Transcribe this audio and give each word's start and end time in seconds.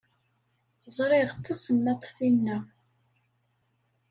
Ẓṛiɣ, 0.95 1.29
d 1.35 1.43
tasemmaḍt 1.45 2.05
tinna. 2.15 2.57